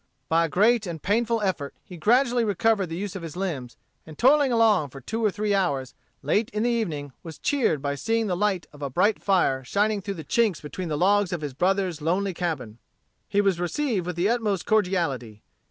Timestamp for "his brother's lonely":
11.41-12.33